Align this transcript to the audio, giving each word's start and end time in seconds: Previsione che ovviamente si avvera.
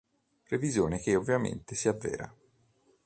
Previsione 0.45 0.99
che 0.99 1.15
ovviamente 1.15 1.75
si 1.75 1.87
avvera. 1.87 2.35